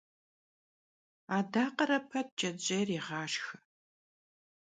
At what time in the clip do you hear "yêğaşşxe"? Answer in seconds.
2.95-3.57